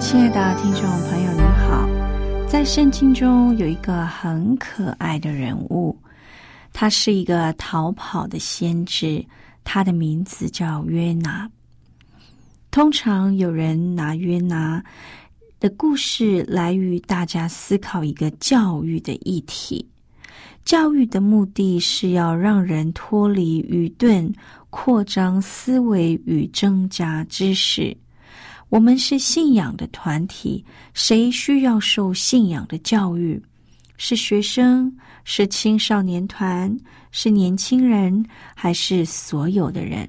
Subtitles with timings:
[0.00, 1.86] 亲爱的听众朋友，您好，
[2.48, 5.94] 在圣经中有一个很可爱的人物。
[6.72, 9.22] 他是一个逃跑的先知，
[9.62, 11.46] 他的名字叫约拿。
[12.70, 14.82] 通常有人拿约拿
[15.60, 19.86] 的故事来与大家思考一个教育的议题。
[20.64, 24.32] 教育的目的是要让人脱离愚钝，
[24.70, 27.94] 扩张思维与增加知识。
[28.70, 33.42] 我们是信仰的团体，谁需要受信仰的教育？
[33.96, 36.74] 是学生，是青少年团，
[37.10, 40.08] 是年轻人，还是所有的人？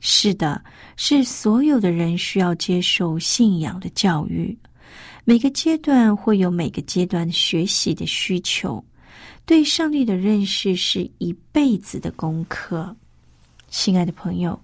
[0.00, 0.62] 是的，
[0.96, 4.56] 是所有的人需要接受信仰的教育。
[5.24, 8.84] 每个阶段会有每个阶段学习的需求。
[9.46, 12.94] 对上帝的认识是一辈子的功课。
[13.68, 14.60] 亲爱的朋友，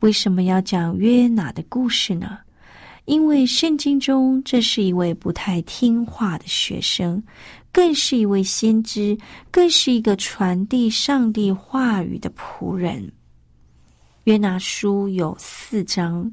[0.00, 2.38] 为什么要讲约拿的故事呢？
[3.06, 7.20] 因为圣经中这是一位不太听话的学生。
[7.72, 9.14] 更是一位先知，
[9.50, 13.12] 更是一个传递上帝话语的仆人。
[14.24, 16.32] 约拿书有四章，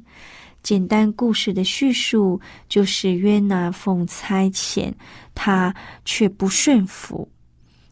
[0.62, 4.90] 简单故事的叙述就是约拿奉差遣，
[5.34, 5.74] 他
[6.06, 7.28] 却不顺服。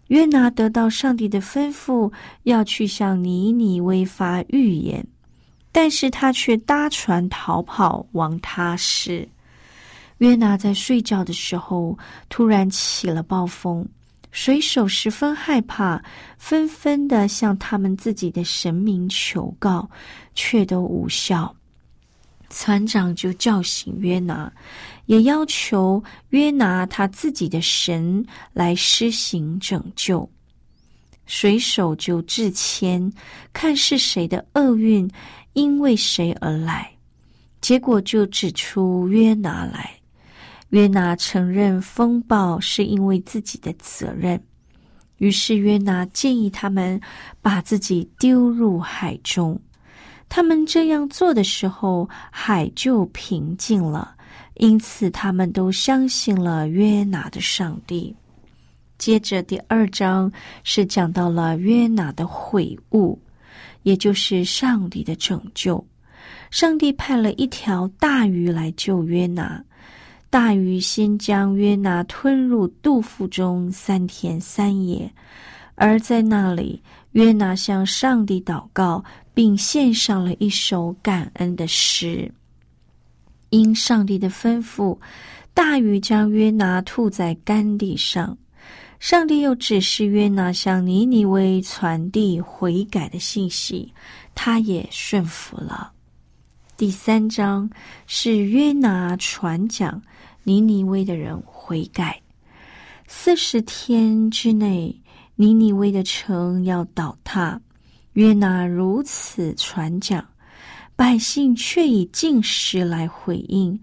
[0.07, 2.11] 约拿得到上帝的吩咐，
[2.45, 5.07] 要去向尼尼微发预言，
[5.73, 9.27] 但是他却搭船逃跑，往他施。
[10.19, 13.85] 约拿在睡觉的时候，突然起了暴风，
[14.31, 16.01] 水手十分害怕，
[16.39, 19.91] 纷纷的向他们自己的神明求告，
[20.35, 21.53] 却都无效。
[22.51, 24.53] 船长就叫醒约拿，
[25.07, 30.29] 也要求约拿他自己的神来施行拯救。
[31.25, 33.11] 水手就致签，
[33.55, 35.11] 看是谁的厄运
[35.55, 36.91] 因为谁而来，
[37.61, 39.91] 结果就指出约拿来。
[40.71, 44.43] 约拿承认风暴是因为自己的责任，
[45.19, 46.99] 于是约拿建议他们
[47.43, 49.61] 把自己丢入海中。
[50.31, 54.17] 他们这样做的时候，海就平静了，
[54.55, 58.17] 因此他们都相信了约拿的上帝。
[58.97, 60.33] 接着第二章
[60.65, 63.21] 是讲到了约拿的悔悟，
[63.83, 65.85] 也就是上帝的拯救。
[66.51, 69.63] 上帝派了一条大鱼来救约拿。
[70.29, 75.13] 大鱼先将约拿吞入肚腹中三天三夜，
[75.75, 76.83] 而在那里，
[77.13, 79.05] 约拿向上帝祷告，
[79.35, 82.33] 并献上了一首感恩的诗。
[83.51, 84.99] 因上帝的吩咐，
[85.53, 88.37] 大鱼将约拿吐在干地上。
[89.03, 93.93] 上帝又指示约拿向尼尼微传递悔改的信息，
[94.33, 95.91] 他也顺服了。
[96.77, 97.69] 第三章
[98.07, 100.01] 是约拿传讲。
[100.45, 102.23] 尼尼微的人悔改，
[103.09, 104.97] 四十天之内，
[105.35, 107.61] 尼尼微的城要倒塌。
[108.13, 110.25] 约拿如此传讲，
[110.95, 113.81] 百姓却以进食来回应，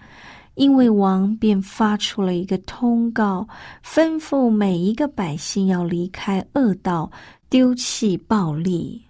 [0.55, 3.47] 因为王便发出了一个通告，
[3.83, 7.11] 吩咐每一个百姓要离开恶道，
[7.49, 9.01] 丢弃暴力。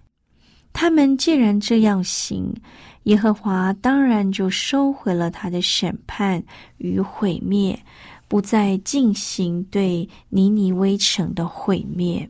[0.72, 2.54] 他们既然这样行。
[3.04, 6.44] 耶和华当然就收回了他的审判
[6.78, 7.80] 与毁灭，
[8.28, 12.30] 不再进行对尼尼微城的毁灭。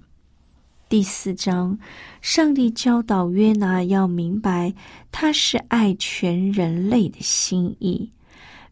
[0.88, 1.78] 第四章，
[2.22, 4.74] 上帝教导约拿要明白
[5.12, 8.10] 他是爱全人类的心意。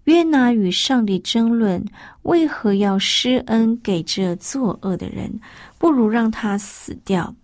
[0.07, 1.83] 约拿与上帝争论
[2.21, 5.37] 为何要施恩给这作恶的人，
[5.77, 7.35] 不如让他死掉。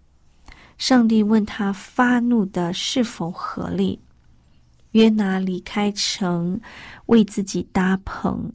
[0.77, 3.99] 上帝问他发怒的是否合理。
[4.91, 6.57] 约拿离开城，
[7.07, 8.49] 为自己搭棚。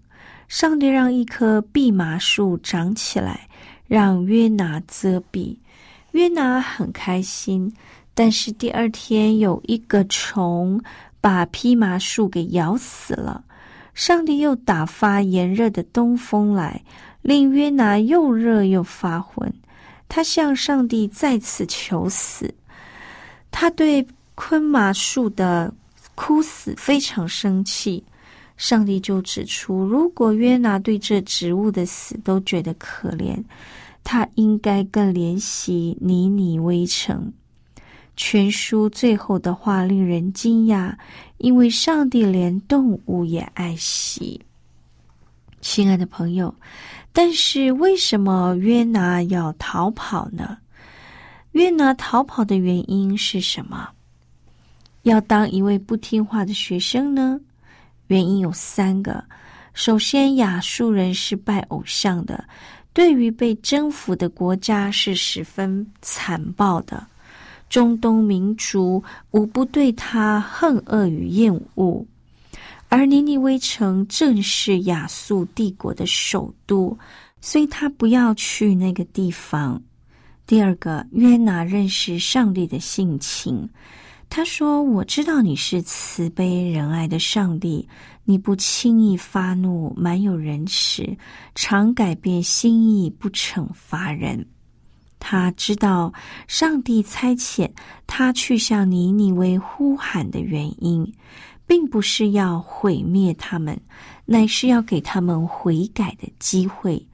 [0.49, 3.47] 上帝让一棵蓖麻树长起来，
[3.87, 5.59] 让约拿遮蔽。
[6.13, 7.71] 约拿很开心，
[8.15, 10.83] 但是第二天有一个虫
[11.21, 13.45] 把蓖麻树给咬死了。
[13.99, 16.81] 上帝又打发炎热的东风来，
[17.21, 19.53] 令约拿又热又发昏。
[20.09, 22.55] 他向上帝再次求死。
[23.51, 24.07] 他对
[24.37, 25.75] 昆麻树的
[26.15, 28.05] 枯死非常生气。
[28.57, 33.43] 上帝就指出，如果约拿对这植物的死都觉得可怜，
[34.05, 37.33] 他应该更怜惜尼尼微城。
[38.19, 40.93] 全书最后的话令人惊讶，
[41.37, 44.41] 因为上帝连动物也爱惜。
[45.61, 46.53] 亲爱的朋友，
[47.13, 50.59] 但是为什么约拿要逃跑呢？
[51.53, 53.89] 约拿逃跑的原因是什么？
[55.03, 57.41] 要当一位不听话的学生呢？
[58.09, 59.23] 原因有三个。
[59.75, 62.45] 首先，亚述人是拜偶像的，
[62.93, 67.07] 对于被征服的国家是十分残暴的。
[67.69, 72.05] 中东民族无不对他恨恶与厌恶，
[72.89, 76.97] 而尼尼微城正是亚述帝国的首都，
[77.41, 79.81] 所以他不要去那个地方。
[80.47, 83.69] 第二个，约拿认识上帝的性情，
[84.31, 87.87] 他说：“我知道你是慈悲仁爱的上帝，
[88.25, 91.17] 你不轻易发怒，满有仁慈，
[91.55, 94.43] 常改变心意，不惩罚人。”
[95.19, 96.13] 他知道
[96.47, 97.69] 上帝差遣
[98.07, 101.13] 他去向尼尼微呼喊的原因，
[101.67, 103.79] 并不是要毁灭他们，
[104.25, 107.07] 乃是要给他们悔改的机会。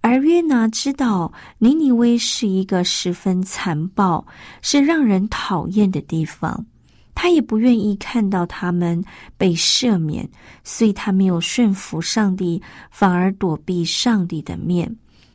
[0.00, 4.26] 而约拿知道尼尼微是一个十分残暴、
[4.60, 6.66] 是让人讨厌的地方，
[7.14, 9.02] 他也不愿意看到他们
[9.38, 10.28] 被赦免，
[10.62, 12.60] 所以他没有顺服上帝，
[12.90, 14.94] 反而躲避上帝的面。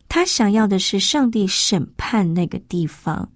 [0.10, 3.30] 他想要的是上帝审判那个地方，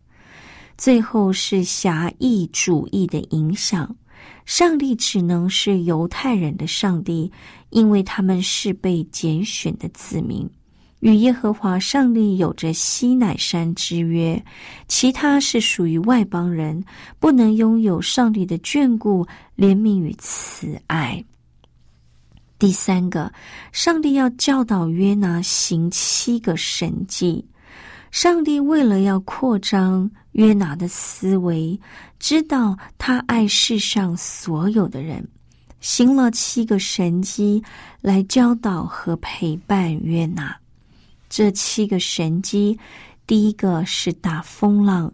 [0.77, 3.95] 最后是狭义主义的影响。
[4.45, 7.31] 上帝只能是犹太人的上帝，
[7.69, 10.49] 因为他们是被拣选的子民，
[10.99, 14.43] 与耶和华上帝有着西乃山之约。
[14.87, 16.83] 其他是属于外邦人，
[17.19, 21.23] 不能拥有上帝的眷顾、怜悯与慈爱。
[22.63, 23.29] 第三个，
[23.73, 27.45] 上帝要教导约拿行七个神迹。
[28.09, 31.77] 上帝为了要扩张约拿的思维，
[32.19, 35.27] 知道他爱世上所有的人，
[35.81, 37.61] 行了七个神迹
[37.99, 40.55] 来教导和陪伴约拿。
[41.29, 42.79] 这七个神迹，
[43.27, 45.13] 第一个是大风浪，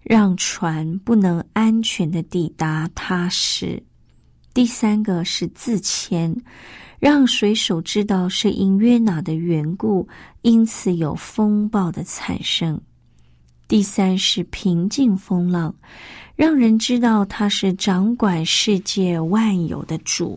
[0.00, 3.78] 让船不能安全的抵达他时；
[4.54, 6.34] 第三个是自谦。
[7.06, 10.08] 让水手知道是因约拿的缘故，
[10.42, 12.80] 因此有风暴的产生。
[13.68, 15.72] 第三是平静风浪，
[16.34, 20.36] 让人知道他是掌管世界万有的主。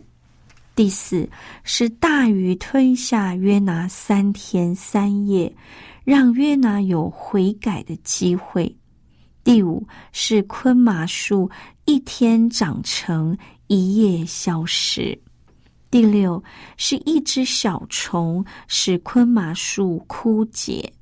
[0.76, 1.28] 第四
[1.64, 5.52] 是大鱼吞下约拿三天三夜，
[6.04, 8.72] 让约拿有悔改的机会。
[9.42, 11.50] 第五是昆马树
[11.84, 15.20] 一天长成，一夜消失。
[15.90, 16.42] 第六
[16.76, 20.92] 是一只小虫使昆麻树枯竭。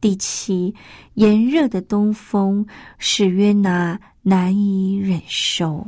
[0.00, 0.74] 第七，
[1.14, 2.66] 炎热的东风
[2.98, 5.86] 使约拿难以忍受。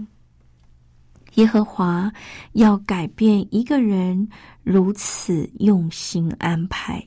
[1.35, 2.11] 耶和华
[2.53, 4.29] 要改变一个人，
[4.63, 7.05] 如此用心安排。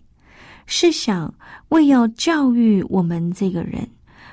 [0.65, 1.33] 试想，
[1.69, 3.89] 为要教育我们这个人。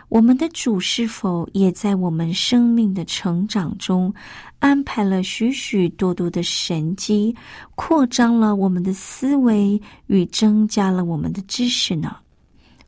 [0.09, 4.15] 我们的主是否也在我们生命的成长中
[4.59, 7.35] 安排了许许多多的神机，
[7.75, 12.17] 扩张了我们的思维与增加了我们的知识呢？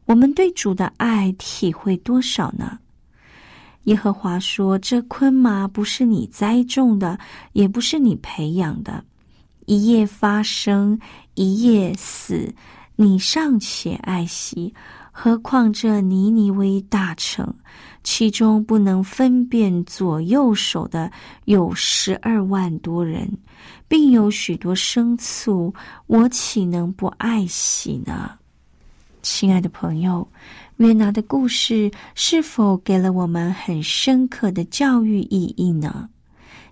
[0.05, 2.79] 我们对主的爱体会多少呢？
[3.85, 7.19] 耶和华说：“这昆麻不是你栽种的，
[7.53, 9.05] 也不是你培养的，
[9.67, 10.99] 一夜发生，
[11.35, 12.53] 一夜死，
[12.95, 14.73] 你尚且爱惜。”
[15.19, 17.53] 何况这尼尼微大城，
[18.05, 21.11] 其中不能分辨左右手的
[21.47, 23.27] 有十二万多人，
[23.89, 25.73] 并有许多牲畜，
[26.07, 28.33] 我岂能不爱惜呢？
[29.23, 30.29] 亲爱的朋友，
[30.77, 36.11] 约拿的故事是否给了我们很深刻的教育意义呢？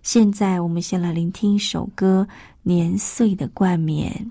[0.03, 2.29] 现在，我们先来聆听一首歌
[2.63, 4.31] 《年岁的冠冕》。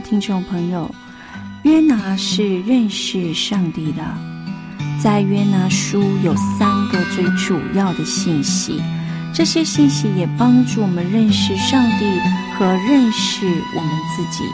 [0.00, 0.90] 听众朋友，
[1.62, 4.02] 约拿是认识上帝的。
[5.02, 8.82] 在约拿书有三个最主要的信息，
[9.32, 12.04] 这些信息也帮助我们认识上帝
[12.56, 14.44] 和认识我们自己。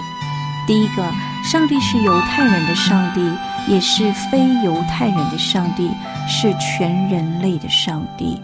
[0.66, 1.02] 第一个，
[1.42, 3.20] 上帝是犹太人的上帝，
[3.68, 5.90] 也是非犹太人的上帝，
[6.28, 8.40] 是全人类的上帝。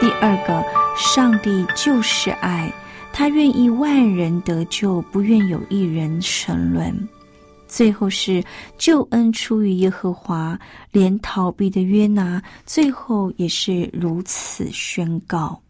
[0.00, 0.62] 第二个，
[0.96, 2.70] 上帝就是爱。
[3.12, 7.08] 他愿意万人得救，不愿有一人沉沦。
[7.68, 8.42] 最后是
[8.76, 10.58] 救恩出于耶和华，
[10.90, 15.60] 连逃避的约拿，最后也是如此宣告。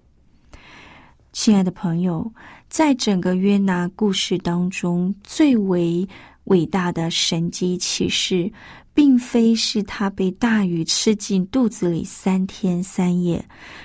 [1.32, 2.30] 亲爱的朋友，
[2.68, 6.06] 在整个约拿故事当中，最为
[6.44, 8.52] 伟大的神机启示，
[8.92, 13.44] 并非是他被大鱼吃进肚子里三天三夜，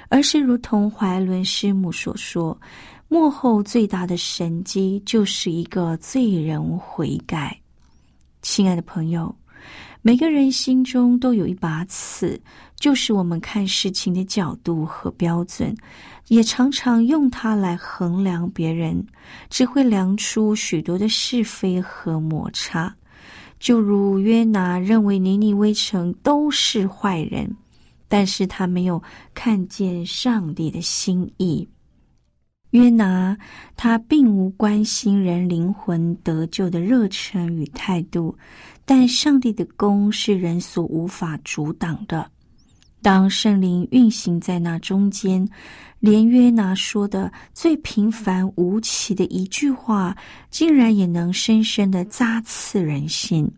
[0.10, 2.60] 而是如同怀伦师母所说。
[3.10, 7.58] 幕后最大的神机就是一个罪人悔改。
[8.42, 9.34] 亲爱的朋友，
[10.02, 12.40] 每个人心中都有一把尺，
[12.76, 15.74] 就是我们看事情的角度和标准，
[16.28, 19.02] 也常常用它来衡量别人，
[19.50, 22.94] 只会量出许多的是非和摩擦。
[23.58, 27.50] 就如约拿认为尼尼微城都是坏人，
[28.10, 29.02] 但是他没有
[29.34, 31.68] 看见上帝的心意。
[32.72, 33.38] 约拿，
[33.78, 38.38] 他并无关心人灵魂得救的热忱与态度，
[38.84, 42.30] 但上帝的功是人所无法阻挡的。
[43.02, 45.48] 当圣灵运行在那中间，
[46.00, 50.14] 连约拿说的最平凡无奇的一句话，
[50.50, 53.50] 竟然也能深深的扎刺人心，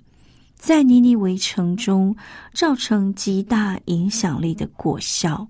[0.55, 2.15] 在尼尼微城中
[2.53, 5.47] 造成极大影响力的果效。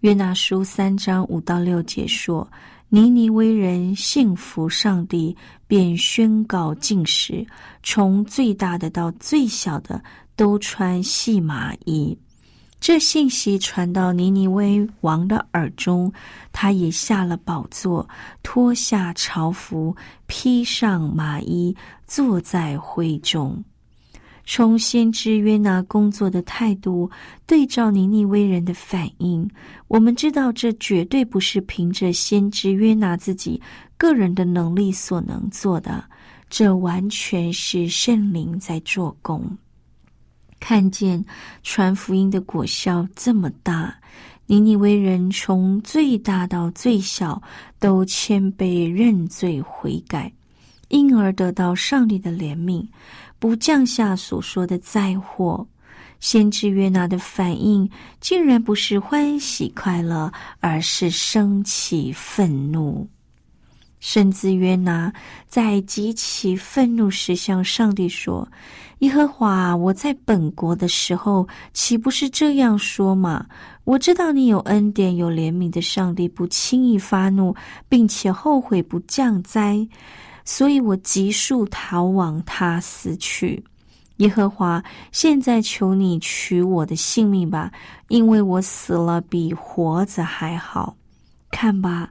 [0.00, 2.48] 约拿书三章五到六节说。
[2.88, 7.44] 尼尼微人信服上帝，便宣告禁食，
[7.82, 10.00] 从最大的到最小的
[10.36, 12.16] 都穿细麻衣。
[12.78, 16.12] 这信息传到尼尼微王的耳中，
[16.52, 18.08] 他也下了宝座，
[18.42, 21.74] 脱下朝服，披上麻衣，
[22.06, 23.64] 坐在灰中。
[24.48, 27.10] 从先知约拿工作的态度
[27.46, 29.50] 对照尼尼微人的反应，
[29.88, 33.60] 我们知道这绝对不是凭着先知约拿自己
[33.98, 36.04] 个人的能力所能做的，
[36.48, 39.44] 这完全是圣灵在做工。
[40.60, 41.22] 看见
[41.64, 43.94] 传福音的果效这么大，
[44.46, 47.42] 尼尼微人从最大到最小
[47.80, 50.32] 都谦卑认罪悔改，
[50.88, 52.86] 因而得到上帝的怜悯。
[53.46, 55.64] 不降下所说的灾祸，
[56.18, 57.88] 先知约拿的反应
[58.20, 63.08] 竟然不是欢喜快乐，而是生气愤怒。
[64.00, 65.12] 甚至约拿
[65.46, 68.48] 在极其愤怒时向上帝说
[68.98, 73.46] ：“耶和华，我在本国的时候，岂不是这样说吗？
[73.84, 77.54] 我知道你有恩典、有怜悯的上帝，不轻易发怒，
[77.88, 79.86] 并且后悔不降灾。”
[80.46, 83.62] 所以我急速逃往他死去。
[84.18, 84.82] 耶和华，
[85.12, 87.70] 现在求你取我的性命吧，
[88.08, 90.96] 因为我死了比活着还好。
[91.50, 92.10] 看吧，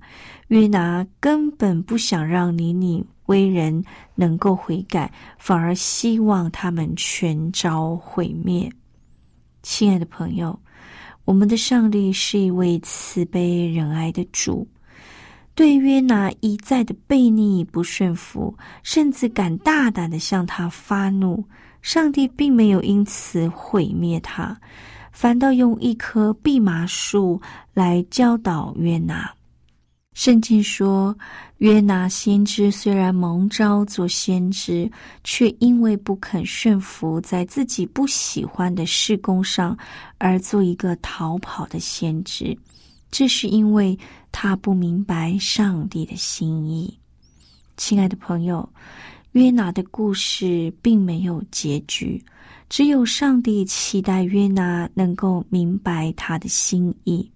[0.49, 8.71] 约拿根本不想让尼尼微人能够悔改，反而希望他们全遭毁灭。
[9.63, 10.59] 亲爱的朋友，
[11.25, 14.67] 我们的上帝是一位慈悲仁爱的主。
[15.55, 21.41] 对约拿一再的悖逆不顺服，甚至敢大胆的向他发怒，
[21.81, 24.59] 上帝并没有因此毁灭他，
[25.13, 27.41] 反倒用一棵蓖麻树
[27.73, 29.33] 来教导约拿。
[30.13, 31.17] 圣经说，
[31.59, 34.89] 约拿先知虽然蒙召做先知，
[35.23, 39.77] 却因为不肯顺服，在自己不喜欢的事工上，
[40.17, 42.57] 而做一个逃跑的先知。
[43.11, 43.97] 这是因为
[44.31, 46.97] 他不明白上帝的心意。
[47.77, 48.67] 亲爱的朋友，
[49.31, 52.23] 约拿的故事并没有结局，
[52.69, 57.29] 只有上帝期待约拿能够明白他的心意。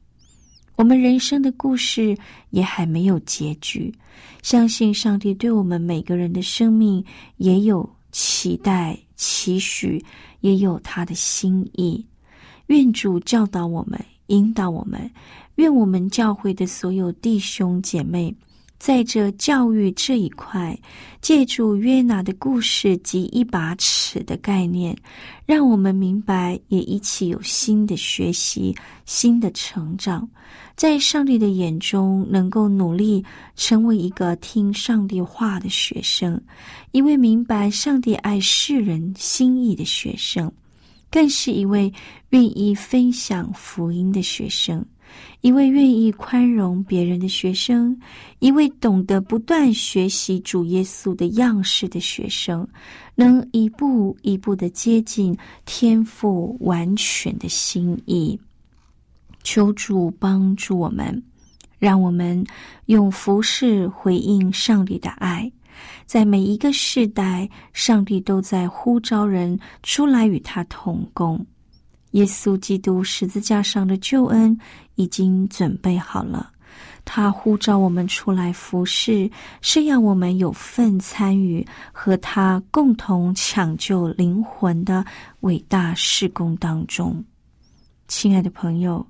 [0.76, 2.18] 我们人生的故事
[2.52, 3.94] 也还没有结局，
[4.42, 7.04] 相信上帝对我们每个人的生命
[7.36, 10.02] 也有期待、期许，
[10.40, 12.06] 也有他的心意。
[12.68, 15.12] 愿主教导我们，引导我们。
[15.60, 18.34] 愿我们教会的所有弟兄姐妹，
[18.78, 20.80] 在这教育这一块，
[21.20, 24.96] 借助约拿的故事及一把尺的概念，
[25.46, 30.26] 让我们明白，也一起有新的学习、新的成长，
[30.78, 33.22] 在上帝的眼中，能够努力
[33.58, 36.42] 成为一个听上帝话的学生，
[36.92, 40.50] 一位明白上帝爱世人心意的学生，
[41.12, 41.92] 更是一位
[42.30, 44.86] 愿意分享福音的学生。
[45.42, 47.98] 一位愿意宽容别人的学生，
[48.40, 52.68] 一位懂得不断学习主耶稣的样式的学生，
[53.16, 58.40] 能一步一步的接近天赋完全的心意。
[59.44, 61.24] 求主帮助我们，
[61.78, 62.44] 让我们
[62.88, 65.50] 用服饰回应上帝的爱，
[66.06, 71.46] 在每一个世代，上帝都在呼召人出来与他同工。
[72.12, 74.58] 耶稣基督十字架上的救恩
[74.96, 76.52] 已经准备好了，
[77.06, 79.30] 他呼召我们出来服侍，
[79.62, 85.06] 是让我们有份参与和他共同抢救灵魂的
[85.42, 87.24] 伟大事工当中。
[88.08, 89.06] 亲爱的朋友，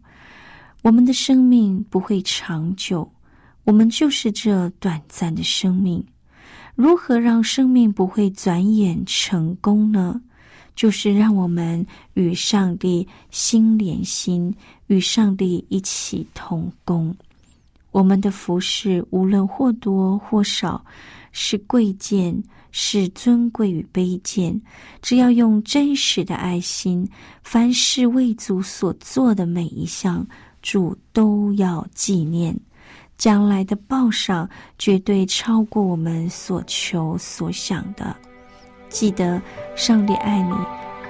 [0.82, 3.10] 我们的生命不会长久，
[3.64, 6.06] 我们就是这短暂的生命，
[6.76, 10.22] 如何让生命不会转眼成功呢？
[10.80, 14.56] 就是让我们与上帝心连心，
[14.88, 17.14] 与上帝一起同工。
[17.92, 20.82] 我们的服饰无论或多或少，
[21.34, 24.58] 是贵贱，是尊贵与卑贱，
[25.02, 27.06] 只要用真实的爱心，
[27.44, 30.26] 凡是为主所做的每一项，
[30.62, 32.58] 主都要纪念。
[33.18, 38.16] 将来的报赏绝对超过我们所求所想的。
[38.90, 39.42] 记得，
[39.76, 40.54] 上帝爱你，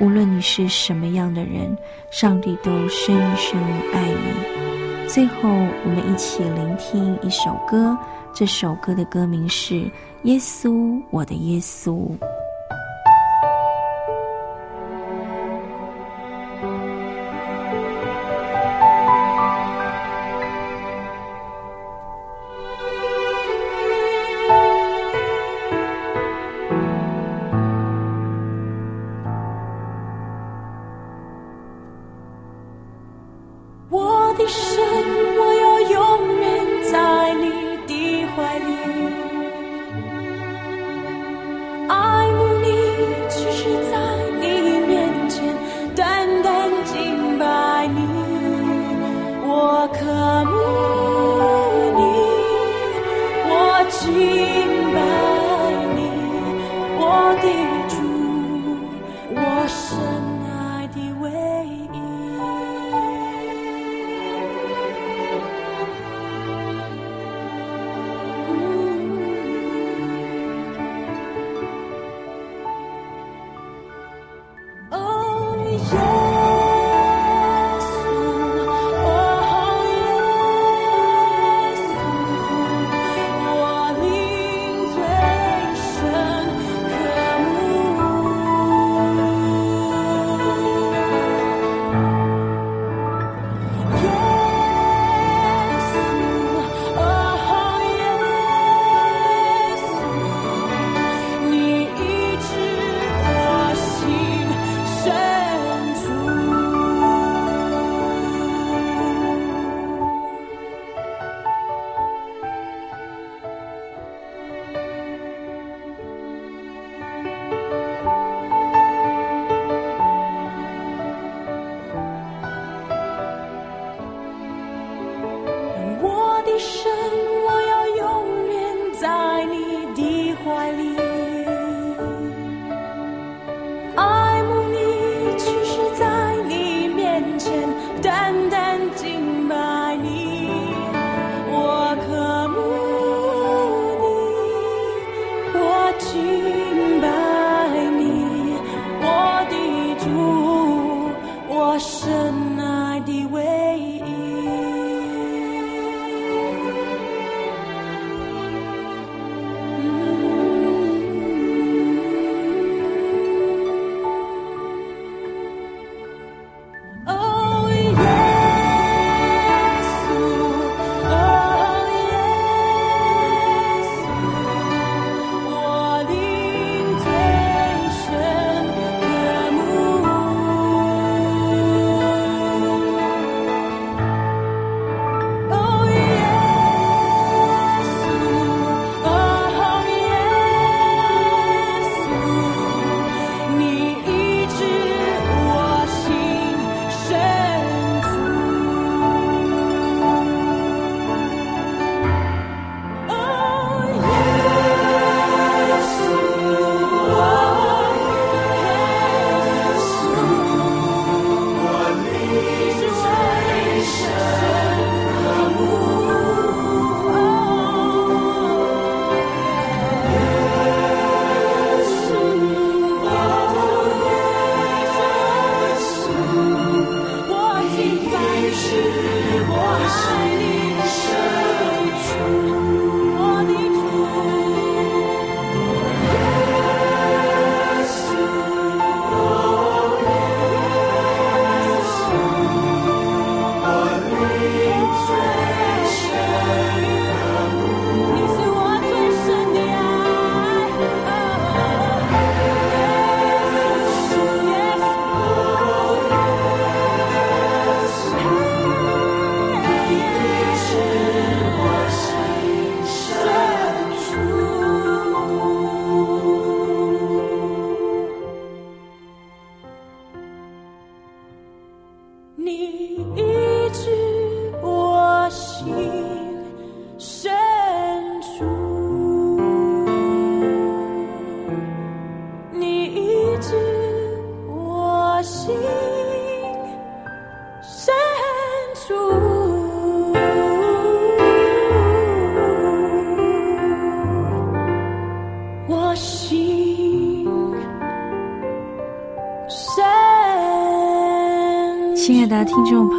[0.06, 1.76] 无论你是什么样的人，
[2.12, 3.60] 上帝都深深
[3.94, 5.08] 爱你。
[5.08, 7.98] 最后，我们一起聆听一首歌，
[8.34, 9.74] 这首歌的歌名是
[10.24, 11.94] 《耶稣，我的耶稣》。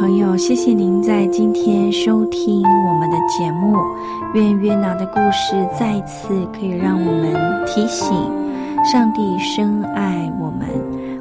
[0.01, 3.77] 朋友，谢谢您在今天收听我们的节目。
[4.33, 8.11] 愿约拿的故事再一次可以让我们提醒：
[8.83, 10.67] 上帝深爱我们，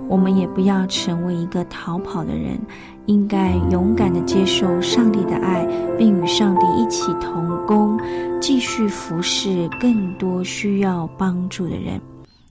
[0.08, 2.58] 我们也不要成为一个逃跑的人，
[3.04, 5.62] 应该勇敢的接受上帝的爱，
[5.98, 8.00] 并与上帝一起同工，
[8.40, 12.00] 继续服侍更多需要帮助的人。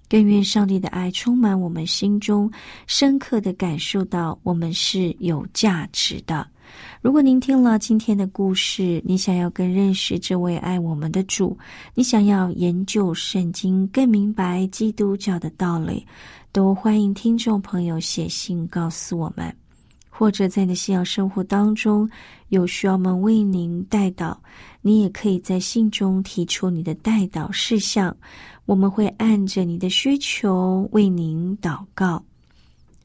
[0.10, 2.52] 更愿上帝的爱充满我们心中，
[2.88, 6.48] 深刻的感受到我们是有价值的。
[7.02, 11.58] 如果您听了今天的故事，你想要更认识这位爱我们的主，
[11.94, 16.06] 你想要研究圣经，更明白基督教的道理，
[16.52, 19.56] 都欢迎听众朋友写信告诉我们。
[20.20, 22.10] 或者在你的信仰生活当中
[22.50, 24.36] 有需要我们为您代祷，
[24.82, 28.14] 你也可以在信中提出你的代祷事项。
[28.66, 32.22] 我们会按着你的需求为您祷告。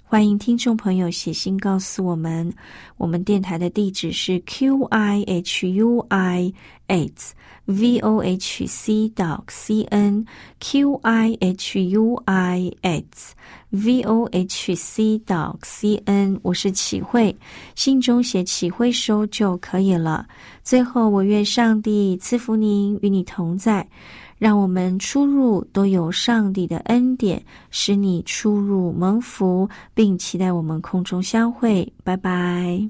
[0.02, 2.52] 欢迎听众朋友写信告诉我们，
[2.96, 6.52] 我们电台的地址是 q i h u i
[6.88, 7.32] h
[7.66, 10.26] v o h c dot c n
[10.58, 13.34] q i h u i h
[13.74, 16.38] v o h c 到 c n。
[16.42, 17.36] 我是启慧，
[17.74, 20.26] 信中写启慧收就可以了。
[20.62, 23.86] 最后，我愿上帝赐福您，与你同在。
[24.36, 31.90] 让我们出入都有上帝的恩典，使你出入蒙福，并期待我们空中相会。
[32.02, 32.86] 拜拜。